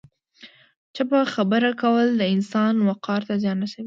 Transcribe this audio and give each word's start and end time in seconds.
چپه 0.95 1.19
خبره 1.33 1.71
کول 1.81 2.07
د 2.15 2.21
انسان 2.35 2.73
وقار 2.89 3.21
ته 3.27 3.33
زیان 3.41 3.57
رسوي. 3.61 3.79